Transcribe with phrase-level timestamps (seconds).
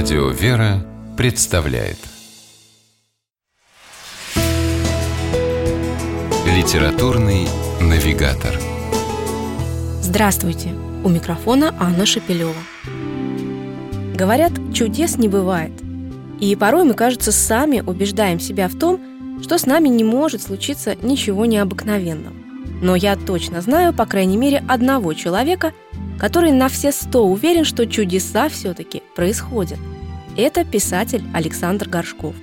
[0.00, 1.96] Радио «Вера» представляет
[6.46, 7.48] Литературный
[7.80, 8.52] навигатор
[10.00, 10.68] Здравствуйте!
[11.02, 12.54] У микрофона Анна Шапилева.
[14.14, 15.72] Говорят, чудес не бывает.
[16.38, 19.00] И порой мы, кажется, сами убеждаем себя в том,
[19.42, 22.36] что с нами не может случиться ничего необыкновенного.
[22.80, 25.72] Но я точно знаю, по крайней мере, одного человека–
[26.18, 29.78] который на все сто уверен, что чудеса все-таки происходят.
[30.36, 32.34] Это писатель Александр Горшков.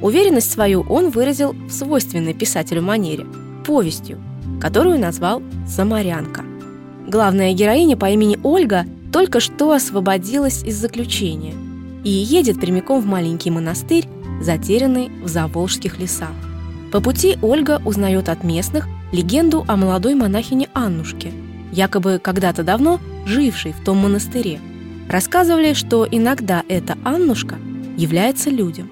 [0.00, 3.26] Уверенность свою он выразил в свойственной писателю манере–
[3.64, 4.20] повестью,
[4.60, 6.44] которую назвал «Самарянка».
[7.06, 11.54] Главная героиня по имени Ольга только что освободилась из заключения
[12.04, 14.08] и едет прямиком в маленький монастырь,
[14.40, 16.32] затерянный в заволжских лесах.
[16.90, 21.32] По пути Ольга узнает от местных легенду о молодой монахине Аннушке,
[21.70, 24.60] якобы когда-то давно живший в том монастыре.
[25.08, 27.56] Рассказывали, что иногда эта Аннушка
[27.96, 28.90] является людям.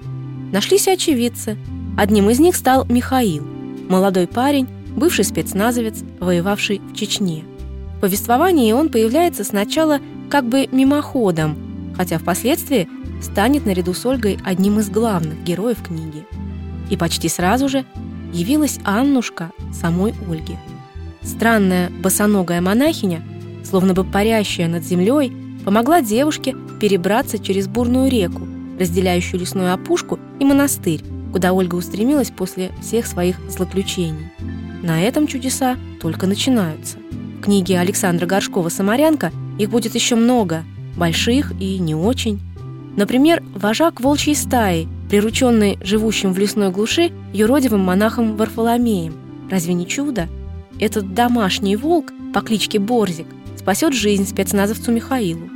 [0.51, 1.57] Нашлись очевидцы.
[1.97, 3.45] Одним из них стал Михаил,
[3.89, 7.43] молодой парень, бывший спецназовец, воевавший в Чечне.
[7.97, 12.87] В повествовании он появляется сначала как бы мимоходом, хотя впоследствии
[13.21, 16.25] станет наряду с Ольгой одним из главных героев книги.
[16.89, 17.85] И почти сразу же
[18.33, 20.57] явилась Аннушка самой Ольги.
[21.21, 23.21] Странная босоногая монахиня
[23.63, 25.31] словно бы парящая над землей,
[25.63, 28.47] помогла девушке перебраться через бурную реку,
[28.79, 34.31] разделяющую лесную опушку и монастырь, куда Ольга устремилась после всех своих злоключений.
[34.81, 36.97] На этом чудеса только начинаются.
[37.39, 40.63] В книге Александра Горшкова «Самарянка» их будет еще много,
[40.97, 42.39] больших и не очень.
[42.97, 49.13] Например, вожак волчьей стаи, прирученный живущим в лесной глуши юродивым монахом Варфоломеем.
[49.49, 50.27] Разве не чудо?
[50.79, 53.27] Этот домашний волк по кличке Борзик
[53.61, 55.47] спасет жизнь спецназовцу Михаилу.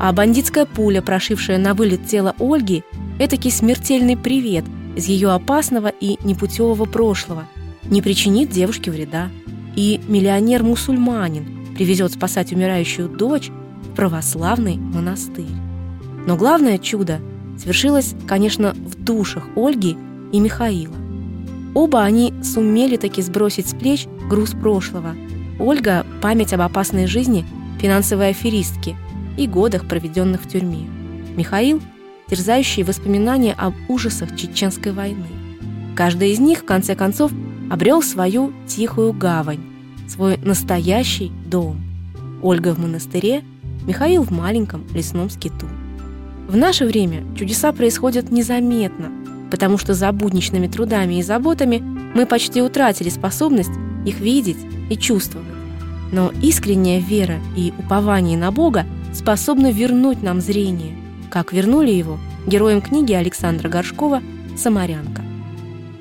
[0.00, 2.82] А бандитская пуля, прошившая на вылет тело Ольги,
[3.20, 4.64] этакий смертельный привет
[4.96, 7.46] из ее опасного и непутевого прошлого,
[7.84, 9.28] не причинит девушке вреда.
[9.76, 13.50] И миллионер-мусульманин привезет спасать умирающую дочь
[13.82, 15.46] в православный монастырь.
[16.26, 17.20] Но главное чудо
[17.62, 19.96] свершилось, конечно, в душах Ольги
[20.32, 20.96] и Михаила.
[21.74, 25.14] Оба они сумели таки сбросить с плеч груз прошлого–
[25.62, 27.44] Ольга– память об опасной жизни
[27.80, 28.96] финансовой аферистки
[29.36, 30.88] и годах, проведенных в тюрьме.
[31.36, 31.80] Михаил–
[32.28, 35.26] терзающие воспоминания об ужасах Чеченской войны.
[35.94, 37.30] Каждый из них, в конце концов,
[37.70, 39.60] обрел свою тихую гавань,
[40.08, 41.80] свой настоящий дом.
[42.42, 43.44] Ольга в монастыре,
[43.86, 45.68] Михаил в маленьком лесном скиту.
[46.48, 49.12] В наше время чудеса происходят незаметно,
[49.48, 51.78] потому что за будничными трудами и заботами
[52.16, 53.70] мы почти утратили способность
[54.04, 54.58] их видеть
[54.90, 55.51] и чувствовать.
[56.12, 58.84] Но искренняя вера и упование на Бога
[59.14, 60.94] способны вернуть нам зрение,
[61.30, 64.22] как вернули его героям книги Александра Горшкова
[64.56, 65.22] «Самарянка».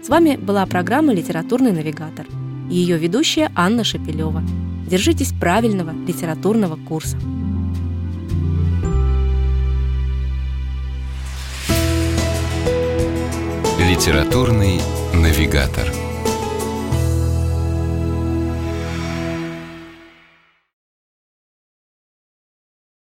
[0.03, 2.25] С вами была программа «Литературный навигатор»
[2.69, 4.43] и ее ведущая Анна Шапилева.
[4.87, 7.17] Держитесь правильного литературного курса.
[13.79, 14.81] Литературный
[15.13, 16.10] навигатор.